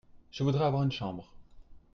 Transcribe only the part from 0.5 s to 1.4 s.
avoir une chambre.